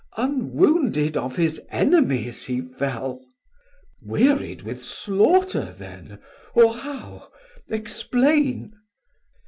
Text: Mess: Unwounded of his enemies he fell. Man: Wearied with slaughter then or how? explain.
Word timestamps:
Mess: 0.01 0.29
Unwounded 0.29 1.15
of 1.15 1.35
his 1.35 1.61
enemies 1.69 2.45
he 2.45 2.59
fell. 2.59 3.19
Man: 3.19 3.29
Wearied 4.09 4.63
with 4.63 4.83
slaughter 4.83 5.65
then 5.77 6.17
or 6.55 6.73
how? 6.73 7.29
explain. 7.69 8.73